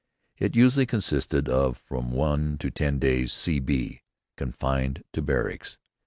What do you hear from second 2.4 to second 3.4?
to ten days,